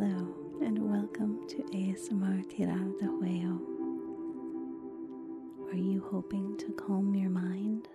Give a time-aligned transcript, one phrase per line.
[0.00, 3.60] Hello, and welcome to ASMR TirarADeguello.
[5.70, 7.86] Are you hoping to calm your mind,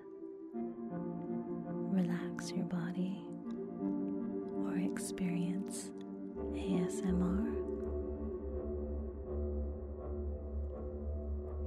[1.92, 3.18] relax your body,
[4.56, 5.90] or experience
[6.54, 7.56] ASMR?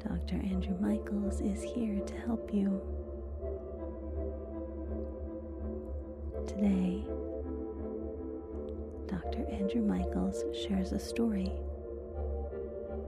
[0.07, 0.37] Dr.
[0.37, 2.81] Andrew Michaels is here to help you.
[6.47, 7.03] Today,
[9.79, 9.87] Dr.
[9.87, 11.53] Michaels shares a story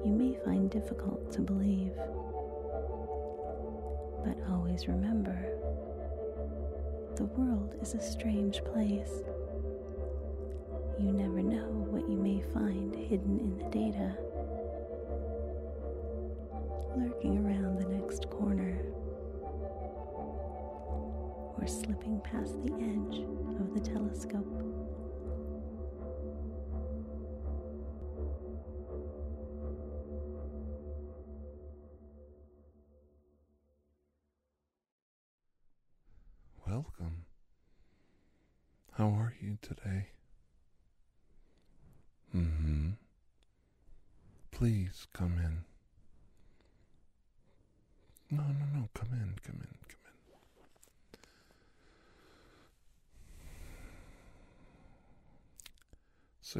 [0.05, 1.91] you may find difficult to believe.
[4.25, 5.37] But always remember
[7.17, 9.11] the world is a strange place.
[11.01, 14.17] You never know what you may find hidden in the data,
[16.97, 18.81] lurking around the next corner,
[21.59, 23.25] or slipping past the edge
[23.59, 24.70] of the telescope.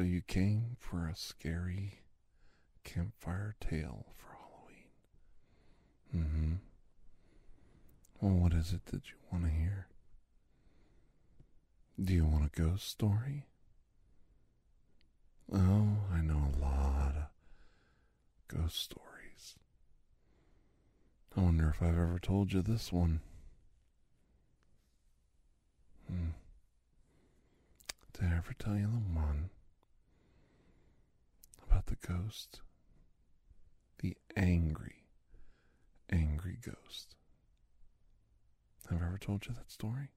[0.01, 1.99] So you came for a scary
[2.83, 4.89] campfire tale for Halloween.
[6.15, 6.53] Mm hmm.
[8.19, 9.85] Well, what is it that you want to hear?
[12.03, 13.45] Do you want a ghost story?
[15.53, 19.53] Oh, I know a lot of ghost stories.
[21.37, 23.21] I wonder if I've ever told you this one.
[26.07, 26.29] Hmm.
[28.13, 29.51] Did I ever tell you the one
[31.71, 32.61] about the ghost?
[33.99, 35.05] The angry,
[36.11, 37.15] angry ghost.
[38.89, 40.09] Have I ever told you that story?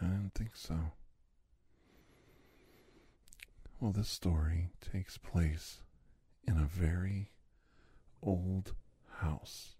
[0.00, 0.76] I don't think so.
[3.80, 5.80] Well, this story takes place
[6.46, 7.30] in a very
[8.22, 8.74] old
[9.16, 9.74] house.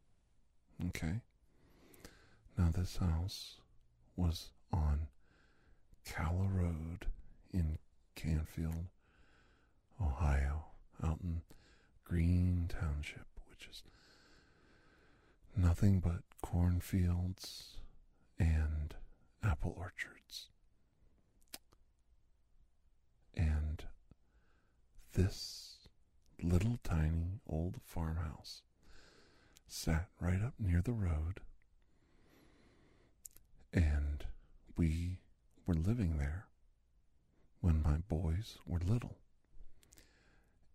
[0.88, 1.20] Okay?
[2.58, 3.58] Now, this house
[4.16, 5.06] was on
[6.04, 7.06] Calla Road
[7.52, 7.78] in
[8.14, 8.86] Canfield,
[10.00, 10.66] Ohio,
[11.02, 11.42] out in
[12.04, 13.82] Green Township, which is
[15.56, 17.74] nothing but cornfields
[18.38, 18.94] and
[19.42, 20.48] apple orchards.
[23.36, 23.82] And
[25.14, 25.76] this
[26.42, 28.62] little tiny old farmhouse
[29.68, 31.40] sat right up near the road,
[33.72, 34.24] and
[34.76, 35.18] we
[35.66, 36.46] were living there
[37.62, 39.16] when my boys were little.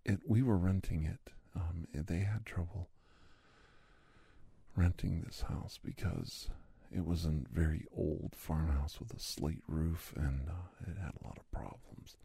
[0.03, 1.31] It we were renting it.
[1.55, 2.87] Um, they had trouble
[4.75, 6.49] renting this house because
[6.95, 11.27] it was a very old farmhouse with a slate roof and uh, it had a
[11.27, 12.15] lot of problems.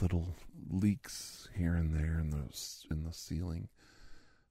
[0.00, 0.28] Little
[0.70, 2.46] leaks here and there in the
[2.90, 3.68] in the ceiling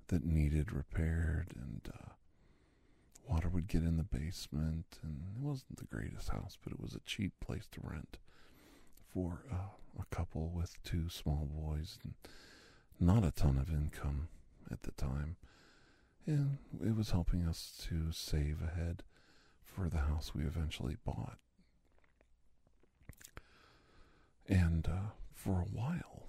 [0.07, 2.12] that needed repaired, and uh,
[3.28, 4.97] water would get in the basement.
[5.01, 8.18] And it wasn't the greatest house, but it was a cheap place to rent
[9.13, 12.13] for uh, a couple with two small boys and
[13.00, 14.28] not a ton of income
[14.72, 15.38] at the time.
[16.25, 19.03] And it was helping us to save ahead
[19.63, 21.38] for the house we eventually bought.
[24.47, 26.24] And uh, for a while,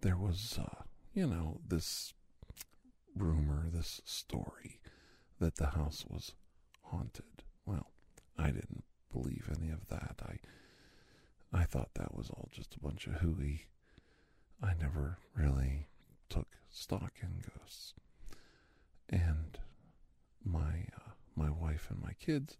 [0.00, 0.82] there was, uh,
[1.12, 2.14] you know, this
[3.16, 4.80] rumor, this story
[5.38, 6.32] that the house was
[6.84, 7.44] haunted.
[7.66, 7.90] Well,
[8.38, 10.20] I didn't believe any of that.
[10.22, 10.38] I
[11.52, 13.66] I thought that was all just a bunch of hooey.
[14.62, 15.88] I never really
[16.28, 17.94] took stock in ghosts.
[19.08, 19.58] And
[20.44, 22.56] my uh, my wife and my kids,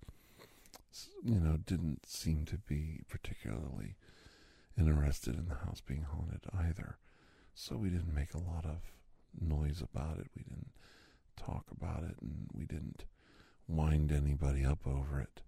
[1.22, 3.94] you know, didn't seem to be particularly
[4.78, 6.98] interested in the house being haunted either.
[7.54, 8.92] So we didn't make a lot of
[9.38, 10.28] noise about it.
[10.36, 10.70] We didn't
[11.36, 13.04] talk about it, and we didn't
[13.68, 15.42] wind anybody up over it.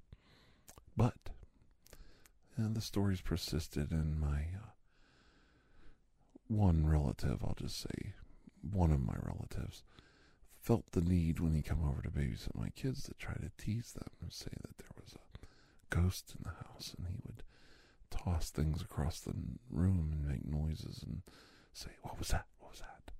[0.97, 1.31] But
[2.57, 4.71] and the stories persisted, and my uh,
[6.49, 8.15] one relative, I'll just say,
[8.63, 9.83] one of my relatives,
[10.61, 13.93] felt the need when he come over to babysit my kids to try to tease
[13.93, 17.43] them and say that there was a ghost in the house, and he would
[18.11, 19.35] toss things across the
[19.71, 21.23] room and make noises and
[21.73, 22.47] say, "What was that?
[22.59, 23.13] What was that?"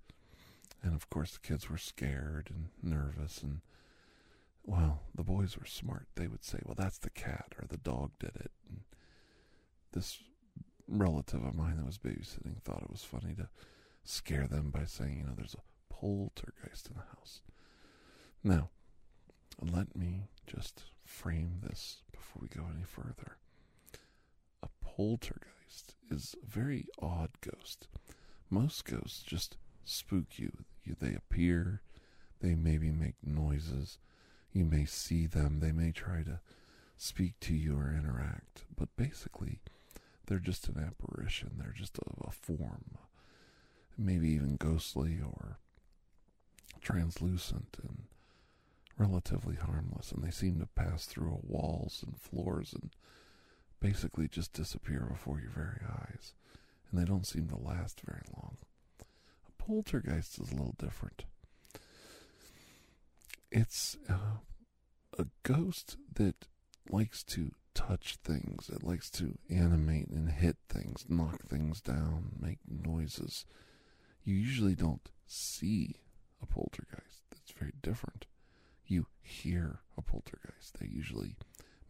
[0.83, 3.61] And of course, the kids were scared and nervous, and
[4.65, 6.07] well, the boys were smart.
[6.15, 8.83] They would say, "Well, that's the cat or the dog did it." And
[9.93, 10.19] this
[10.89, 13.49] relative of mine that was babysitting thought it was funny to
[14.05, 17.41] scare them by saying, you know, there's a poltergeist in the house.
[18.43, 18.71] Now,
[19.61, 23.37] let me just frame this before we go any further.
[24.63, 27.89] A poltergeist is a very odd ghost.
[28.51, 30.53] Most ghosts just spook you.
[30.99, 31.81] they appear,
[32.41, 33.99] they maybe make noises,
[34.53, 36.41] you may see them, they may try to
[36.97, 39.61] speak to you or interact, but basically,
[40.33, 41.51] they're just an apparition.
[41.59, 42.97] They're just a, a form,
[43.99, 45.59] maybe even ghostly or
[46.81, 48.05] translucent and
[48.97, 50.11] relatively harmless.
[50.11, 52.93] And they seem to pass through walls and floors and
[53.79, 56.33] basically just disappear before your very eyes.
[56.91, 58.57] And they don't seem to last very long.
[59.01, 61.27] A poltergeist is a little different.
[63.51, 64.39] It's uh,
[65.19, 66.47] a ghost that
[66.89, 68.69] likes to touch things.
[68.69, 73.45] It likes to animate and hit things, knock things down, make noises.
[74.25, 75.97] You usually don't see
[76.43, 77.23] a poltergeist.
[77.31, 78.27] That's very different.
[78.87, 80.79] You hear a poltergeist.
[80.79, 81.37] They usually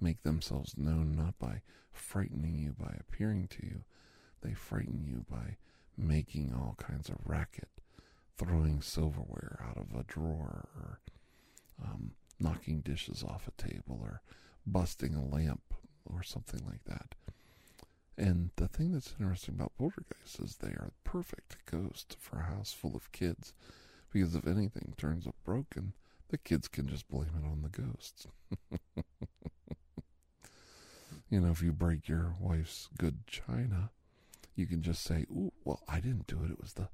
[0.01, 1.63] make themselves known not by
[1.93, 3.85] frightening you by appearing to you,
[4.43, 5.57] they frighten you by
[5.97, 7.69] making all kinds of racket,
[8.37, 11.01] throwing silverware out of a drawer, or
[11.83, 14.23] um, knocking dishes off a table, or
[14.67, 15.75] busting a lamp
[16.05, 17.15] or something like that.
[18.17, 22.55] And the thing that's interesting about poltergeists is they are the perfect ghost for a
[22.55, 23.55] house full of kids
[24.13, 25.95] because if anything turns up broken,
[26.29, 28.27] the kids can just blame it on the ghosts.
[31.31, 33.91] you know, if you break your wife's good china,
[34.55, 36.51] you can just say, Ooh, well, I didn't do it.
[36.51, 36.89] It was the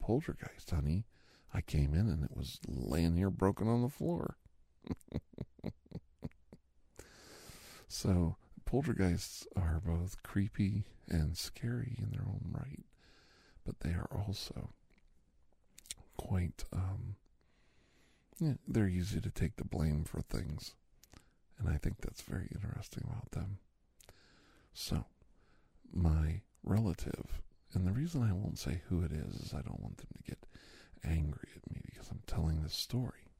[0.00, 1.04] poltergeist, honey.
[1.52, 4.36] I came in and it was laying here broken on the floor.
[7.96, 12.82] So, poltergeists are both creepy and scary in their own right,
[13.64, 14.70] but they are also
[16.16, 17.14] quite, um,
[18.40, 20.74] yeah, they're easy to take the blame for things.
[21.56, 23.58] And I think that's very interesting about them.
[24.72, 25.04] So,
[25.92, 27.42] my relative,
[27.74, 30.30] and the reason I won't say who it is is I don't want them to
[30.30, 30.46] get
[31.04, 33.30] angry at me because I'm telling this story.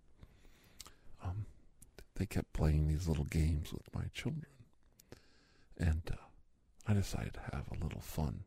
[1.25, 1.47] Um,
[2.17, 4.47] they kept playing these little games with my children.
[5.77, 6.17] And uh,
[6.87, 8.45] I decided to have a little fun.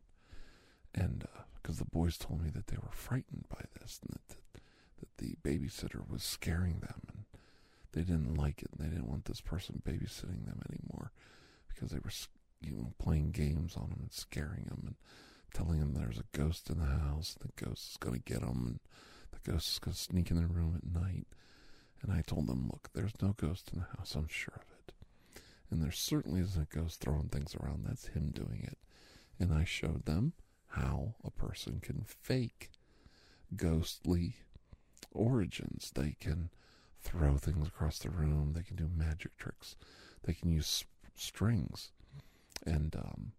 [0.96, 1.26] And
[1.62, 4.62] because uh, the boys told me that they were frightened by this and that, that,
[5.00, 7.26] that the babysitter was scaring them and
[7.94, 11.12] they didn't like it and they didn't want this person babysitting them anymore
[11.68, 12.12] because they were
[12.62, 14.96] you know playing games on them and scaring them and
[15.54, 18.42] telling them there's a ghost in the house and the ghost is going to get
[18.42, 18.80] them and
[19.32, 21.28] the ghost is going to sneak in their room at night
[22.02, 24.94] and I told them, look, there's no ghost in the house, I'm sure of it.
[25.70, 27.84] And there certainly isn't a ghost throwing things around.
[27.86, 28.78] That's him doing it.
[29.40, 30.34] And I showed them
[30.70, 32.72] how a person can fake
[33.56, 34.38] ghostly
[35.12, 35.92] origins.
[35.94, 36.50] They can
[37.02, 38.54] throw things across the room.
[38.54, 39.76] They can do magic tricks.
[40.24, 40.86] They can use
[41.16, 41.92] strings
[42.66, 43.32] and um,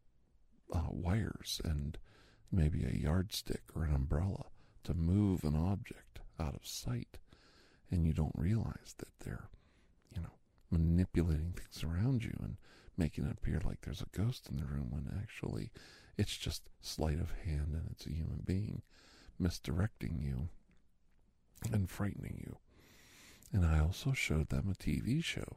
[0.72, 1.98] uh, wires and
[2.50, 4.46] maybe a yardstick or an umbrella
[4.84, 7.18] to move an object out of sight
[7.90, 9.48] and you don't realize that they're,
[10.14, 10.32] you know,
[10.70, 12.56] manipulating things around you and
[12.96, 15.70] making it appear like there's a ghost in the room when actually
[16.16, 18.82] it's just sleight of hand and it's a human being
[19.38, 20.48] misdirecting you
[21.72, 22.56] and frightening you.
[23.52, 25.56] And I also showed them a TV show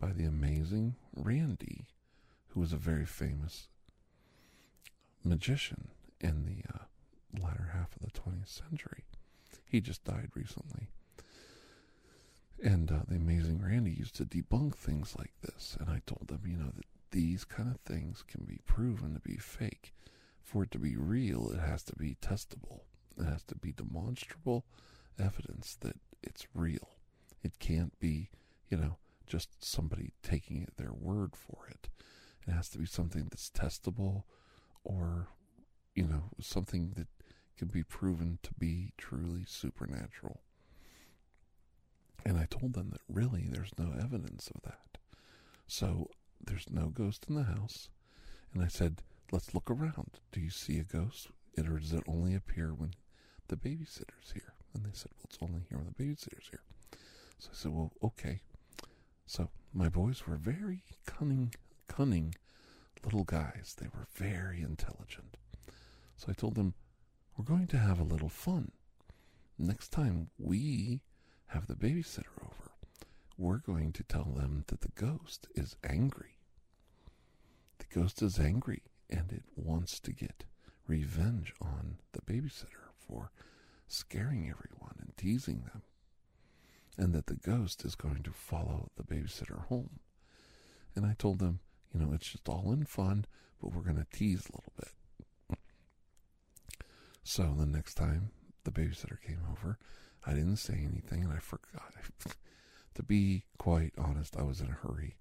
[0.00, 1.86] by the amazing Randi,
[2.48, 3.68] who was a very famous
[5.22, 5.88] magician
[6.20, 6.84] in the uh,
[7.40, 9.04] latter half of the 20th century.
[9.64, 10.88] He just died recently.
[12.64, 15.76] And uh, the amazing Randi used to debunk things like this.
[15.78, 19.20] And I told them, you know, that these kind of things can be proven to
[19.20, 19.92] be fake.
[20.42, 22.80] For it to be real, it has to be testable.
[23.18, 24.64] It has to be demonstrable
[25.18, 26.88] evidence that it's real.
[27.42, 28.30] It can't be,
[28.70, 31.88] you know, just somebody taking their word for it.
[32.48, 34.24] It has to be something that's testable
[34.84, 35.28] or,
[35.94, 37.08] you know, something that
[37.58, 40.40] can be proven to be truly supernatural.
[42.24, 44.98] And I told them that really there's no evidence of that.
[45.66, 46.08] So
[46.44, 47.88] there's no ghost in the house.
[48.52, 50.20] And I said, let's look around.
[50.32, 51.28] Do you see a ghost?
[51.58, 52.94] Or does it only appear when
[53.48, 54.54] the babysitter's here?
[54.74, 56.62] And they said, well, it's only here when the babysitter's here.
[57.38, 58.40] So I said, well, okay.
[59.26, 61.54] So my boys were very cunning,
[61.88, 62.34] cunning
[63.04, 63.76] little guys.
[63.78, 65.36] They were very intelligent.
[66.16, 66.74] So I told them,
[67.36, 68.72] we're going to have a little fun.
[69.58, 71.02] Next time we
[71.54, 72.72] have the babysitter over,
[73.38, 76.36] we're going to tell them that the ghost is angry.
[77.78, 80.44] The ghost is angry and it wants to get
[80.86, 83.30] revenge on the babysitter for
[83.86, 85.82] scaring everyone and teasing them,
[86.96, 90.00] and that the ghost is going to follow the babysitter home.
[90.96, 91.60] And I told them,
[91.92, 93.26] you know, it's just all in fun,
[93.60, 95.58] but we're going to tease a little bit.
[97.22, 98.30] So the next time
[98.64, 99.78] the babysitter came over,
[100.26, 101.92] I didn't say anything and I forgot.
[102.94, 105.16] to be quite honest, I was in a hurry.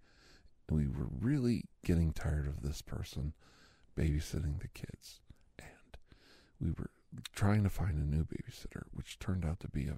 [0.68, 3.34] And we were really getting tired of this person
[3.98, 5.22] babysitting the kids.
[5.60, 5.98] And
[6.60, 6.90] we were
[7.36, 9.98] trying to find a new babysitter, which turned out to be a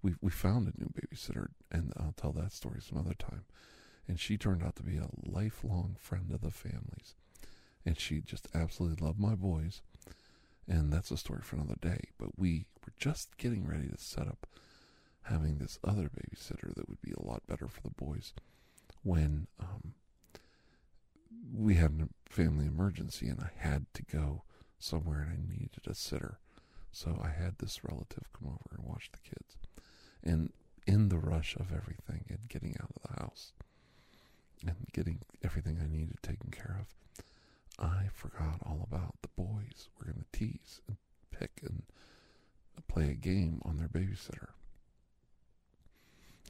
[0.00, 3.44] we we found a new babysitter and I'll tell that story some other time.
[4.06, 7.14] And she turned out to be a lifelong friend of the family's.
[7.84, 9.82] And she just absolutely loved my boys.
[10.68, 12.00] And that's a story for another day.
[12.18, 14.46] But we were just getting ready to set up
[15.22, 18.32] having this other babysitter that would be a lot better for the boys
[19.02, 19.94] when um,
[21.54, 24.42] we had a family emergency and I had to go
[24.78, 26.38] somewhere and I needed a sitter.
[26.92, 29.56] So I had this relative come over and watch the kids.
[30.22, 30.52] And
[30.86, 33.52] in the rush of everything and getting out of the house
[34.66, 37.24] and getting everything I needed taken care of,
[37.78, 40.96] I forgot all about the boys were going to tease and
[41.30, 41.82] pick and
[42.88, 44.48] play a game on their babysitter.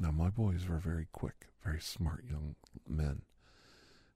[0.01, 2.55] Now, my boys were very quick, very smart young
[2.89, 3.23] men.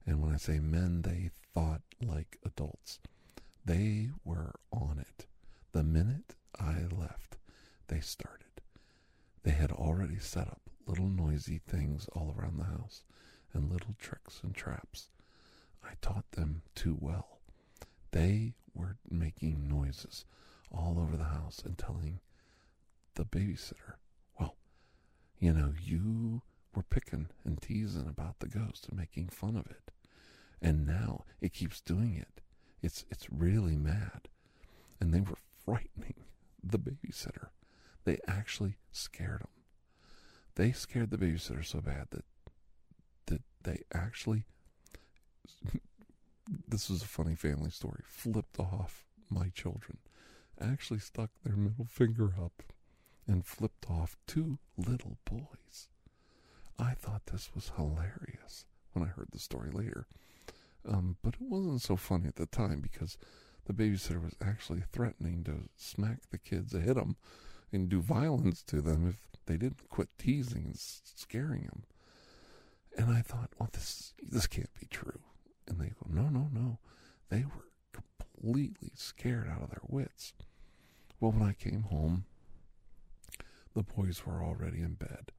[0.05, 2.99] And when I say men, they thought like adults.
[3.65, 5.25] They were on it.
[5.71, 7.37] The minute I left,
[7.87, 8.61] they started.
[9.43, 13.03] They had already set up little noisy things all around the house
[13.53, 15.09] and little tricks and traps.
[15.83, 17.39] I taught them too well.
[18.11, 20.25] They were making noises
[20.71, 22.19] all over the house and telling
[23.15, 23.95] the babysitter,
[24.39, 24.55] well,
[25.39, 26.41] you know, you
[26.75, 29.91] were picking and teasing about the ghost and making fun of it.
[30.61, 32.41] And now it keeps doing it.
[32.81, 34.27] It's it's really mad.
[34.99, 36.15] And they were frightening
[36.63, 37.47] the babysitter.
[38.05, 39.47] They actually scared him.
[40.55, 42.25] They scared the babysitter so bad that
[43.27, 44.45] that they actually
[46.67, 48.01] this was a funny family story.
[48.05, 49.97] Flipped off my children.
[50.61, 52.63] Actually stuck their middle finger up
[53.27, 55.87] and flipped off two little boys.
[56.77, 60.07] I thought this was hilarious when I heard the story later.
[60.87, 63.17] Um, but it wasn't so funny at the time because
[63.65, 67.15] the babysitter was actually threatening to smack the kids, hit them,
[67.71, 71.83] and do violence to them if they didn't quit teasing and scaring them.
[72.97, 75.19] And I thought, well, this this can't be true.
[75.67, 76.79] And they go, no, no, no.
[77.29, 80.33] They were completely scared out of their wits.
[81.19, 82.25] Well, when I came home,
[83.73, 85.31] the boys were already in bed,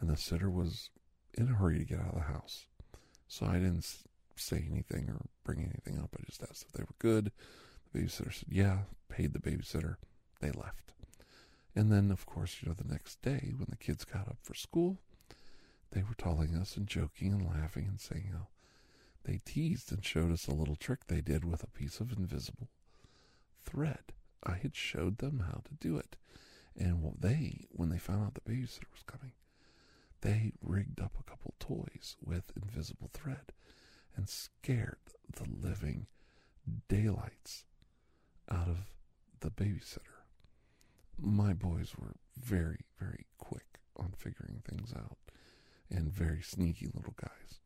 [0.00, 0.90] and the sitter was
[1.32, 2.66] in a hurry to get out of the house.
[3.26, 3.86] So I didn't
[4.36, 6.14] say anything or bring anything up.
[6.16, 7.32] I just asked if they were good.
[7.92, 8.78] The babysitter said, yeah,
[9.08, 9.96] paid the babysitter.
[10.40, 10.92] They left.
[11.74, 13.52] And then, of course, you know, the next day
[19.24, 22.68] they teased and showed us a little trick they did with a piece of invisible
[23.64, 24.12] thread.
[24.42, 26.16] I had showed them how to do it.
[26.76, 29.32] And they, when they found out the babysitter was coming,
[30.20, 33.52] they rigged up a couple toys with invisible thread
[34.16, 34.96] and scared
[35.34, 36.06] the living
[36.88, 37.64] daylights
[38.50, 38.92] out of
[39.40, 40.22] the babysitter.
[41.18, 45.18] My boys were very, very quick on figuring things out
[45.90, 47.60] and very sneaky little guys.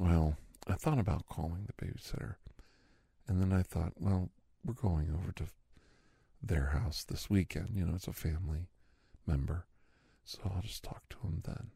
[0.00, 2.36] Well, I thought about calling the babysitter,
[3.28, 4.30] and then I thought, well,
[4.64, 5.44] we're going over to
[6.42, 7.72] their house this weekend.
[7.74, 8.68] You know, it's a family
[9.26, 9.66] member,
[10.24, 11.70] so I'll just talk to him then.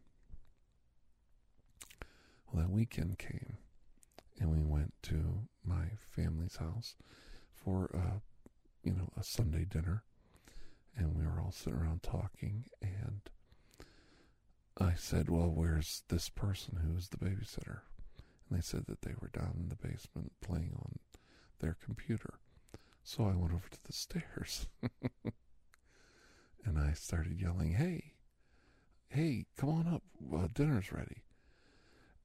[2.50, 3.58] Well, that weekend came,
[4.40, 6.94] and we went to my family's house
[7.52, 8.22] for a,
[8.82, 10.02] you know, a Sunday dinner,
[10.96, 13.20] and we were all sitting around talking, and
[14.78, 17.80] I said, "Well, where's this person who is the babysitter?"
[18.48, 20.98] And they said that they were down in the basement playing on
[21.60, 22.34] their computer.
[23.02, 24.66] So I went over to the stairs,
[26.64, 28.12] and I started yelling, "Hey,
[29.08, 30.02] hey, come on up!
[30.34, 31.22] Uh, dinner's ready."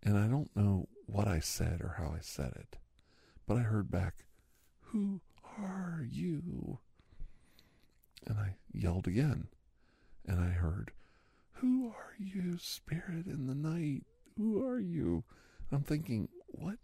[0.01, 2.77] And I don't know what I said or how I said it,
[3.45, 4.25] but I heard back,
[4.91, 6.79] Who are you?
[8.25, 9.47] And I yelled again,
[10.25, 10.91] and I heard,
[11.53, 14.03] Who are you, spirit in the night?
[14.37, 15.23] Who are you?
[15.71, 16.79] I'm thinking, What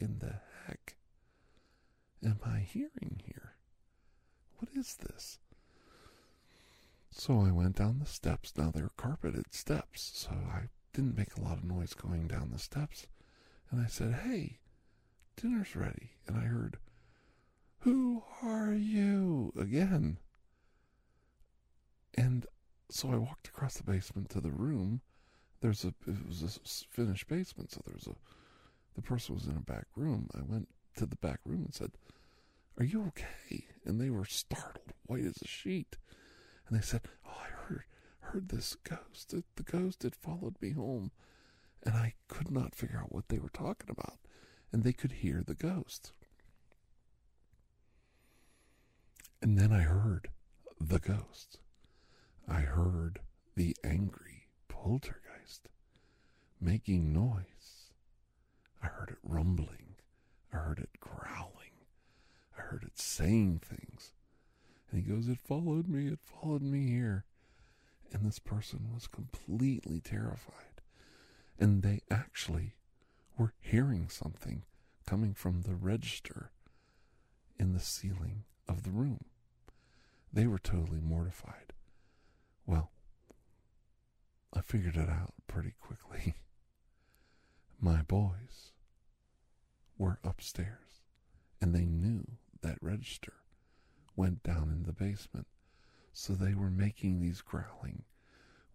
[0.00, 0.34] in the
[0.66, 0.96] heck
[2.24, 3.54] am I hearing here?
[4.58, 5.38] What is this?
[7.10, 8.52] So I went down the steps.
[8.56, 12.58] Now they're carpeted steps, so I didn't make a lot of noise going down the
[12.58, 13.06] steps.
[13.70, 14.58] And I said, Hey,
[15.36, 16.12] dinner's ready.
[16.26, 16.78] And I heard,
[17.80, 19.52] Who are you?
[19.58, 20.18] again.
[22.14, 22.46] And
[22.90, 25.00] so I walked across the basement to the room.
[25.60, 26.48] There's a, it was a
[26.94, 28.14] finished basement, so there was a,
[28.94, 30.28] the person was in a back room.
[30.34, 31.92] I went to the back room and said,
[32.78, 33.66] Are you okay?
[33.84, 35.96] And they were startled, white as a sheet.
[36.66, 37.84] And they said, Oh, I heard,
[38.20, 39.30] heard this ghost.
[39.30, 41.10] The, the ghost had followed me home.
[41.82, 44.18] And I could not figure out what they were talking about.
[44.72, 46.12] And they could hear the ghost.
[49.42, 50.28] And then I heard
[50.78, 51.58] the ghost.
[52.46, 53.20] I heard
[53.56, 55.19] the angry poltergeist
[56.60, 57.92] making noise.
[58.82, 59.96] I heard it rumbling.
[60.52, 61.86] I heard it growling.
[62.56, 64.12] I heard it saying things.
[64.90, 66.08] And he goes, It followed me.
[66.08, 67.24] It followed me here.
[68.12, 70.82] And this person was completely terrified.
[71.58, 72.74] And they actually
[73.36, 74.64] were hearing something
[75.06, 76.50] coming from the register
[77.58, 79.24] in the ceiling of the room.
[80.32, 81.72] They were totally mortified.
[82.66, 82.90] Well,
[84.52, 86.34] I figured it out pretty quickly.
[87.80, 88.72] My boys
[89.96, 91.02] were upstairs,
[91.60, 92.26] and they knew
[92.62, 93.34] that register
[94.16, 95.46] went down in the basement,
[96.12, 98.04] so they were making these growling,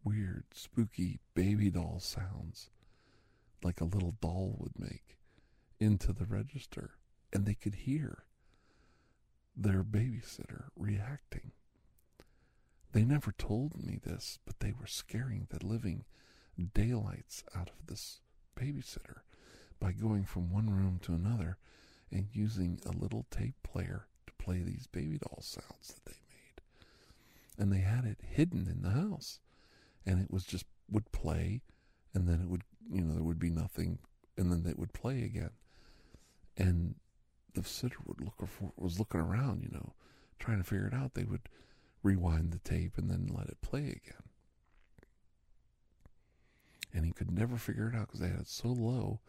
[0.03, 2.69] weird, spooky baby doll sounds
[3.63, 5.17] like a little doll would make
[5.79, 6.91] into the register,
[7.33, 8.23] and they could hear
[9.55, 11.51] their babysitter reacting.
[12.95, 16.05] They never told me this, but they were scaring the living
[16.73, 18.21] daylights out of this
[18.57, 19.17] babysitter
[19.81, 21.57] by going from one room to another
[22.09, 26.61] and using a little tape player to play these baby doll sounds that they made.
[27.57, 29.41] And they had it hidden in the house.
[30.05, 31.63] And it was just would play
[32.13, 33.99] and then it would you know, there would be nothing
[34.37, 35.51] and then it would play again.
[36.55, 36.95] And
[37.55, 39.95] the sitter would look for, was looking around, you know,
[40.39, 41.13] trying to figure it out.
[41.13, 41.49] They would
[42.05, 44.29] rewind the tape and then let it play again.
[46.93, 49.19] And he could never figure it out because they had it so low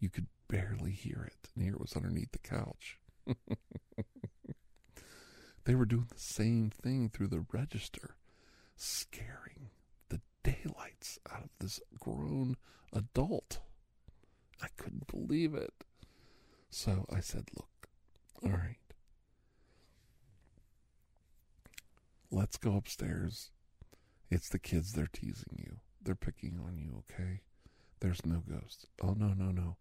[0.00, 1.48] you could barely hear it.
[1.54, 2.98] And here it was underneath the couch.
[5.64, 8.16] they were doing the same thing through the register,
[8.76, 9.70] scaring
[10.10, 12.56] the daylights out of this grown
[12.92, 13.60] adult.
[14.60, 15.72] I couldn't believe it.
[16.68, 17.88] So I said, Look,
[18.42, 18.76] all right,
[22.34, 23.50] let's go upstairs.
[24.30, 25.76] It's the kids, they're teasing you.
[26.02, 27.40] They're picking on you, okay?
[28.00, 28.86] There's no ghost.
[29.02, 29.76] Oh, no, no, no.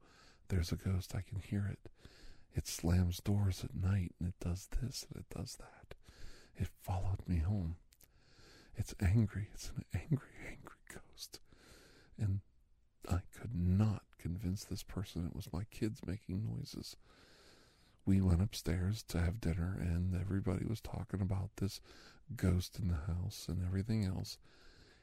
[0.49, 1.15] There's a ghost.
[1.15, 1.89] I can hear it.
[2.55, 5.95] It slams doors at night and it does this and it does that.
[6.55, 7.77] It followed me home.
[8.75, 9.49] It's angry.
[9.53, 11.39] It's an angry, angry ghost.
[12.19, 12.41] And
[13.09, 16.95] I could not convince this person it was my kids making noises.
[18.05, 21.79] We went upstairs to have dinner, and everybody was talking about this
[22.35, 24.37] ghost in the house and everything else.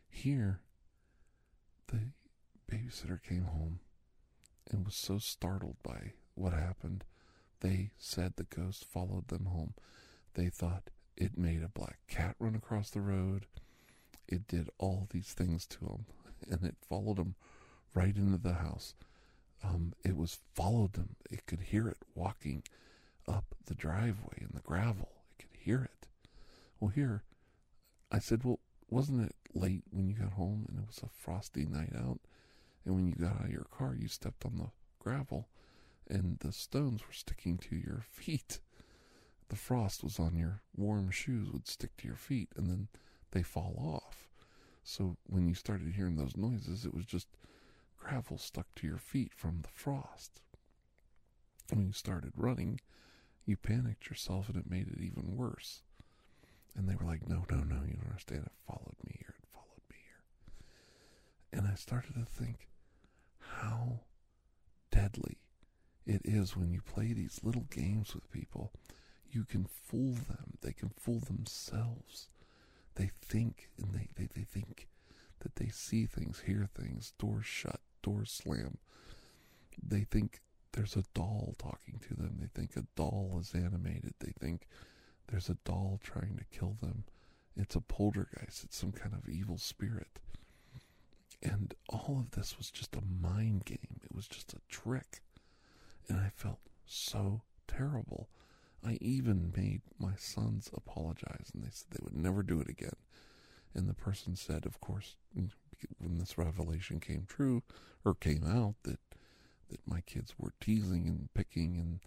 [0.08, 0.60] Here,
[1.88, 2.12] the
[2.70, 3.80] babysitter came home
[4.70, 7.04] and was so startled by what happened.
[7.60, 9.74] They said the ghost followed them home.
[10.34, 13.46] They thought it made a black cat run across the road.
[14.28, 16.06] It did all these things to them,
[16.50, 17.34] and it followed them
[17.94, 18.94] right into the house.
[19.62, 21.16] Um, it was followed them.
[21.30, 22.62] It could hear it walking
[23.28, 25.10] up the driveway in the gravel.
[25.38, 25.99] It could hear it.
[26.80, 27.22] Well, here,
[28.10, 31.66] I said, well, wasn't it late when you got home and it was a frosty
[31.66, 32.20] night out?
[32.84, 35.48] And when you got out of your car, you stepped on the gravel
[36.08, 38.60] and the stones were sticking to your feet.
[39.48, 42.88] The frost was on your warm shoes, would stick to your feet, and then
[43.32, 44.28] they fall off.
[44.82, 47.28] So when you started hearing those noises, it was just
[47.98, 50.40] gravel stuck to your feet from the frost.
[51.68, 52.80] When you started running,
[53.44, 55.82] you panicked yourself and it made it even worse.
[56.76, 58.44] And they were like, no, no, no, you don't understand.
[58.46, 59.34] It followed me here.
[59.38, 61.58] It followed me here.
[61.58, 62.68] And I started to think
[63.38, 64.00] how
[64.90, 65.38] deadly
[66.06, 68.72] it is when you play these little games with people.
[69.30, 70.58] You can fool them.
[70.60, 72.28] They can fool themselves.
[72.94, 74.88] They think and they, they, they think
[75.40, 78.78] that they see things, hear things, doors shut, doors slam.
[79.82, 80.40] They think
[80.72, 82.38] there's a doll talking to them.
[82.40, 84.14] They think a doll is animated.
[84.20, 84.66] They think
[85.30, 87.04] there's a doll trying to kill them.
[87.56, 88.64] It's a poltergeist.
[88.64, 90.18] It's some kind of evil spirit.
[91.42, 94.00] And all of this was just a mind game.
[94.02, 95.22] It was just a trick.
[96.08, 98.28] And I felt so terrible.
[98.84, 102.96] I even made my sons apologize, and they said they would never do it again.
[103.74, 107.62] And the person said, of course, when this revelation came true
[108.04, 108.98] or came out, that
[109.70, 112.00] that my kids were teasing and picking and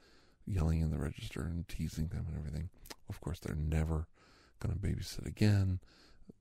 [0.45, 2.69] yelling in the register and teasing them and everything.
[3.09, 4.07] Of course, they're never
[4.59, 5.79] going to babysit again.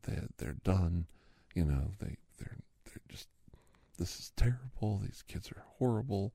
[0.05, 1.07] They they're done.
[1.55, 3.29] You know, they they're they're just
[3.99, 4.99] this is terrible.
[4.99, 6.33] These kids are horrible.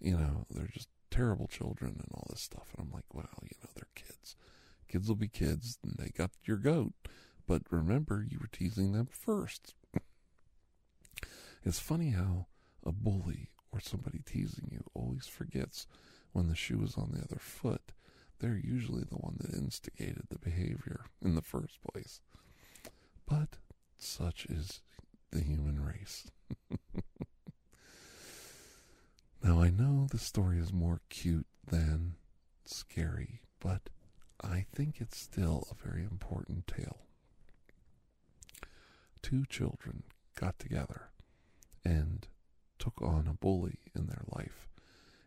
[0.00, 2.68] You know, they're just terrible children and all this stuff.
[2.76, 4.36] And I'm like, well, you know, they're kids.
[4.88, 6.92] Kids will be kids, and they got your goat.
[7.46, 9.74] But remember, you were teasing them first.
[11.64, 12.46] it's funny how
[12.84, 15.86] a bully or somebody teasing you always forgets
[16.38, 17.92] when the shoe is on the other foot.
[18.38, 22.20] They're usually the one that instigated the behavior in the first place.
[23.26, 23.58] But
[23.98, 24.80] such is
[25.32, 26.30] the human race.
[29.42, 32.14] now, I know the story is more cute than
[32.64, 33.90] scary, but
[34.40, 37.00] I think it's still a very important tale.
[39.22, 40.04] Two children
[40.36, 41.10] got together
[41.84, 42.28] and
[42.78, 44.68] took on a bully in their life,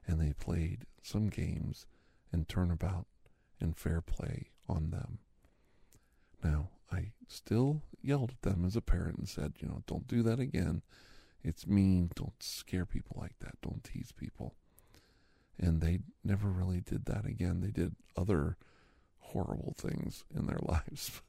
[0.08, 1.86] and they played some games
[2.32, 3.06] and turnabout
[3.60, 5.20] and fair play on them.
[6.44, 10.24] Now, I still yelled at them as a parent and said, you know, don't do
[10.24, 10.82] that again.
[11.44, 12.12] It's mean.
[12.16, 13.62] Don't scare people like that.
[13.62, 14.56] Don't tease people.
[15.60, 17.62] And they never really did that again.
[17.62, 18.58] They did other
[19.20, 21.22] horrible things in their lives.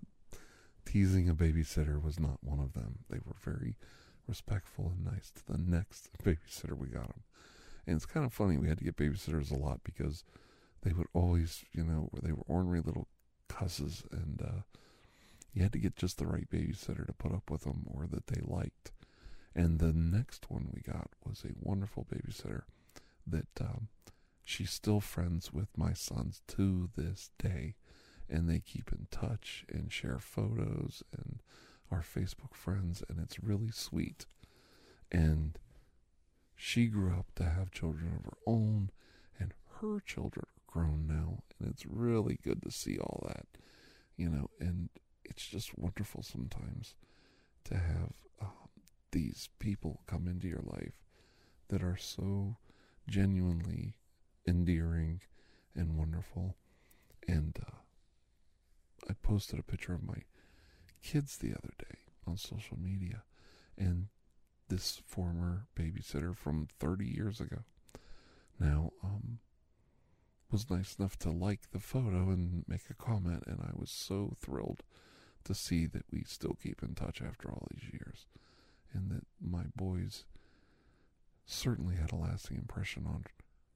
[0.84, 3.00] Teasing a babysitter was not one of them.
[3.08, 3.76] They were very
[4.26, 7.22] respectful and nice to the next babysitter we got them.
[7.86, 8.56] And it's kind of funny.
[8.58, 10.24] We had to get babysitters a lot because
[10.82, 13.08] they would always, you know, they were ornery little
[13.48, 14.62] cusses, and uh,
[15.52, 18.28] you had to get just the right babysitter to put up with them or that
[18.28, 18.92] they liked.
[19.54, 22.62] And the next one we got was a wonderful babysitter
[23.26, 23.88] that um,
[24.44, 27.74] she's still friends with my sons to this day.
[28.30, 31.40] And they keep in touch and share photos and
[31.90, 33.02] are Facebook friends.
[33.08, 34.24] And it's really sweet.
[35.10, 35.58] And
[36.64, 38.88] she grew up to have children of her own,
[39.36, 41.42] and her children are grown now.
[41.58, 43.46] And it's really good to see all that,
[44.16, 44.48] you know.
[44.60, 44.88] And
[45.24, 46.94] it's just wonderful sometimes
[47.64, 48.70] to have um,
[49.10, 51.02] these people come into your life
[51.66, 52.58] that are so
[53.08, 53.96] genuinely
[54.46, 55.20] endearing
[55.74, 56.54] and wonderful.
[57.26, 57.78] And uh,
[59.10, 60.22] I posted a picture of my
[61.02, 63.24] kids the other day on social media,
[63.76, 64.06] and
[64.72, 67.58] this former babysitter from 30 years ago.
[68.58, 69.38] Now um,
[70.50, 74.34] was nice enough to like the photo and make a comment, and I was so
[74.40, 74.82] thrilled
[75.44, 78.26] to see that we still keep in touch after all these years,
[78.94, 80.24] and that my boys
[81.44, 83.24] certainly had a lasting impression on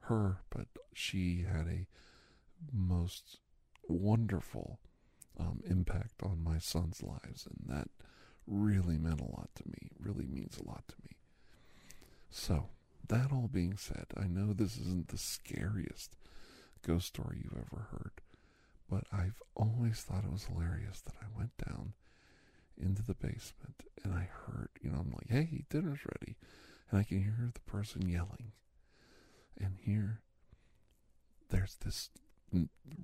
[0.02, 1.86] her, but she had a
[2.72, 3.38] most
[3.86, 4.78] wonderful
[5.38, 7.88] um, impact on my son's lives, and that
[8.46, 11.16] really meant a lot to me, really means a lot to me.
[12.30, 12.68] So,
[13.08, 16.16] that all being said, I know this isn't the scariest
[16.82, 18.20] ghost story you've ever heard,
[18.90, 21.92] but I've always thought it was hilarious that I went down
[22.78, 26.36] into the basement and I heard, you know, I'm like, hey, dinner's ready.
[26.90, 28.52] And I can hear the person yelling.
[29.58, 30.20] And here,
[31.48, 32.10] there's this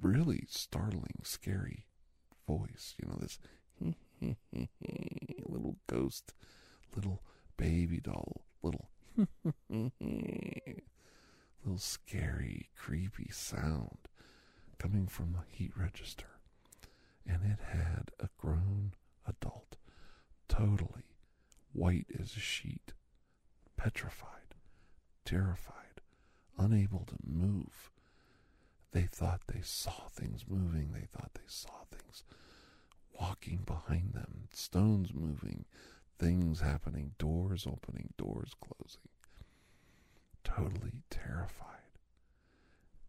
[0.01, 1.87] really startling, scary
[2.47, 3.39] voice, you know, this
[5.47, 6.33] little ghost,
[6.95, 7.23] little
[7.57, 8.89] baby doll, little,
[9.71, 9.93] little
[11.79, 13.99] scary, creepy sound
[14.79, 16.27] coming from the heat register.
[17.27, 18.95] And it had a grown
[19.27, 19.77] adult,
[20.49, 21.05] totally
[21.73, 22.93] white as a sheet,
[23.77, 24.55] petrified,
[25.25, 26.01] terrified,
[26.59, 27.91] unable to move.
[28.93, 30.93] They thought they saw things moving.
[30.93, 32.25] They thought they saw things
[33.19, 35.65] walking behind them, stones moving,
[36.19, 39.09] things happening, doors opening, doors closing.
[40.45, 41.69] Totally terrified.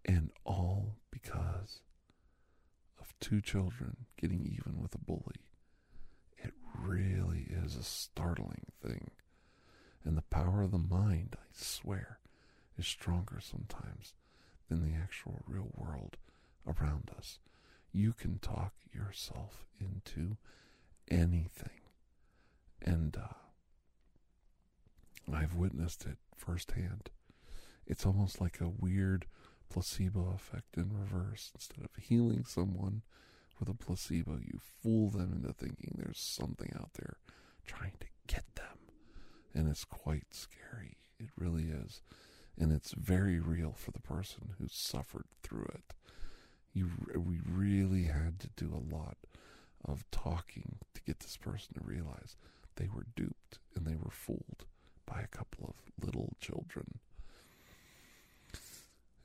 [0.06, 1.82] And all because
[3.00, 5.50] of two children getting even with a bully.
[6.38, 9.12] It really is a startling thing.
[10.04, 12.20] And the power of the mind, I swear,
[12.78, 14.14] is stronger sometimes
[14.70, 16.18] than the actual real world
[16.68, 17.40] around us.
[17.94, 20.38] You can talk yourself into
[21.10, 21.82] anything.
[22.82, 23.36] And uh,
[25.32, 27.12] I've witnessed it firsthand.
[27.86, 29.26] It's almost like a weird
[29.70, 31.52] placebo effect in reverse.
[31.54, 33.04] Instead of healing someone
[33.60, 37.18] with a placebo, you fool them into thinking there's something out there
[37.66, 38.78] trying to get them.
[39.54, 40.98] And it's quite scary.
[41.20, 42.02] It really is.
[42.58, 45.94] And it's very real for the person who's suffered through it.
[46.74, 49.18] You, we really had to do a lot
[49.86, 52.36] of talking to get this person to realize
[52.76, 54.66] they were duped and they were fooled
[55.06, 57.00] by a couple of little children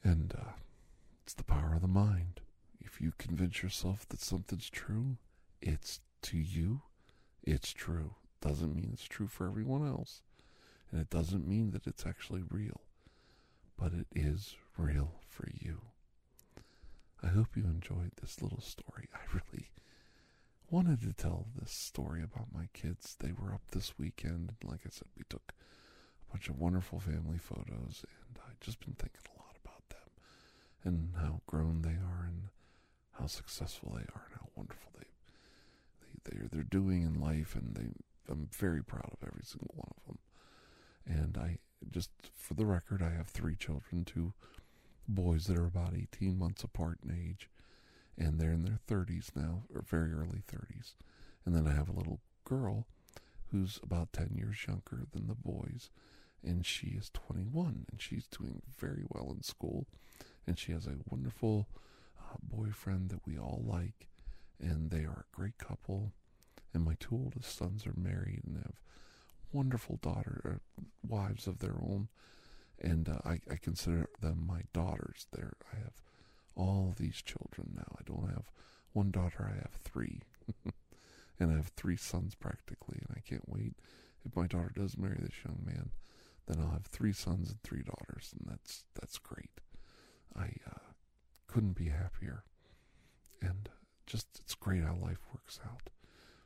[0.04, 0.52] And uh,
[1.24, 2.40] it's the power of the mind.
[2.80, 5.16] If you convince yourself that something's true,
[5.60, 6.82] it's to you,
[7.42, 8.14] it's true.
[8.40, 10.22] Doesn't mean it's true for everyone else.
[10.90, 12.80] And it doesn't mean that it's actually real.
[13.76, 15.80] But it is real for you.
[17.22, 19.08] I hope you enjoyed this little story.
[19.14, 19.70] I really
[20.70, 23.16] wanted to tell this story about my kids.
[23.18, 27.00] They were up this weekend, and like I said, we took a bunch of wonderful
[27.00, 30.10] family photos, and I've just been thinking a lot about them
[30.84, 32.48] and how grown they are and
[33.18, 35.06] how successful they are and how wonderful they
[36.14, 37.88] they they're, they're doing in life, and they
[38.30, 40.18] I'm very proud of every single one of them.
[41.06, 41.58] And I
[41.90, 44.34] just for the record, I have three children, two
[45.08, 47.48] boys that are about 18 months apart in age
[48.18, 50.94] and they're in their 30s now, or very early 30s.
[51.46, 52.86] And then I have a little girl
[53.50, 55.90] who's about 10 years younger than the boys,
[56.42, 59.86] and she is 21, and she's doing very well in school,
[60.46, 61.68] and she has a wonderful
[62.20, 64.08] uh, boyfriend that we all like,
[64.60, 66.12] and they are a great couple.
[66.74, 68.80] And my two oldest sons are married and have
[69.52, 72.08] wonderful daughter uh, wives of their own,
[72.80, 75.26] and uh, I, I consider them my daughters.
[75.32, 76.02] There, I have
[76.56, 77.96] all these children now.
[77.98, 78.50] I don't have
[78.92, 80.22] one daughter, I have three.
[81.40, 83.74] and I have three sons practically, and I can't wait.
[84.24, 85.90] If my daughter does marry this young man,
[86.46, 89.60] then I'll have three sons and three daughters, and that's that's great.
[90.36, 90.92] I uh,
[91.46, 92.44] couldn't be happier,
[93.40, 93.68] and
[94.06, 95.90] just it's great how life works out.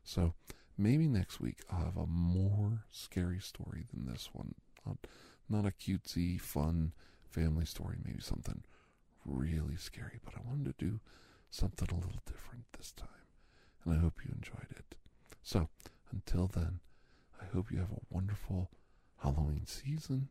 [0.05, 0.35] So
[0.77, 4.55] maybe next week I'll have a more scary story than this one.
[4.85, 4.99] Not,
[5.49, 6.93] not a cutesy, fun
[7.31, 7.97] family story.
[8.05, 8.63] Maybe something
[9.25, 11.01] really scary, but I wanted to do
[11.51, 13.09] something a little different this time.
[13.85, 14.95] And I hope you enjoyed it.
[15.43, 15.69] So,
[16.11, 16.81] until then,
[17.41, 18.71] I hope you have a wonderful
[19.23, 20.29] Halloween season,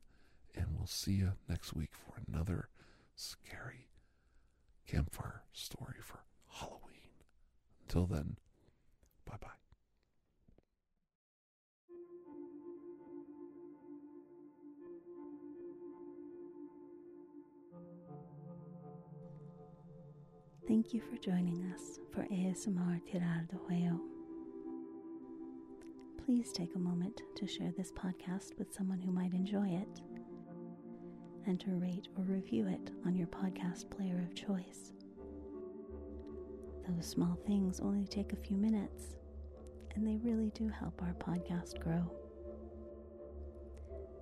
[0.55, 2.69] and we'll see you next week for another
[3.15, 3.87] scary
[4.87, 6.79] campfire story for Halloween.
[7.83, 8.37] Until then,
[9.25, 9.60] bye bye.
[20.71, 23.99] Thank you for joining us for ASMR TirarADeguello.
[26.25, 30.01] Please take a moment to share this podcast with someone who might enjoy it
[31.45, 34.93] and to rate or review it on your podcast player of choice.
[36.87, 39.17] Those small things only take a few minutes,
[39.95, 42.09] and they really do help our podcast grow.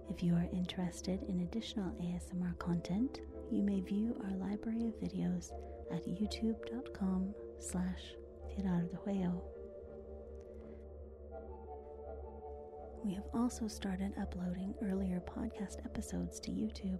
[0.09, 3.19] If you are interested in additional ASMR content,
[3.51, 5.51] you may view our library of videos
[5.91, 8.15] at youtube.com slash
[8.57, 9.41] juego.
[13.03, 16.99] We have also started uploading earlier podcast episodes to YouTube.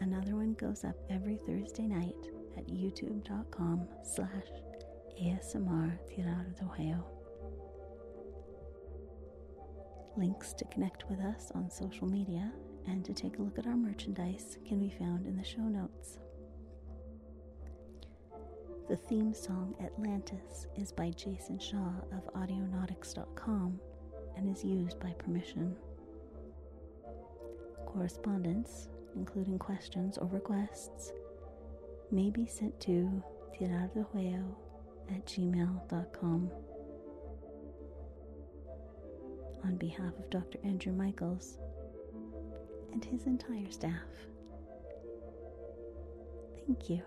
[0.00, 4.46] Another one goes up every Thursday night at youtube.com slash
[5.20, 7.04] ASMR Tirar.
[10.16, 12.52] Links to connect with us on social media
[12.86, 16.18] and to take a look at our merchandise can be found in the show notes.
[18.90, 23.78] The theme song Atlantis is by Jason Shaw of Audionautix.com
[24.36, 25.76] and is used by permission.
[27.86, 31.12] Correspondence, including questions or requests,
[32.10, 33.22] may be sent to
[33.56, 34.56] TirarADeguello
[35.14, 36.50] at gmail.com.
[39.62, 40.58] On behalf of Dr.
[40.64, 41.58] Andrew Michaels
[42.92, 44.02] and his entire staff,
[46.66, 47.04] thank you.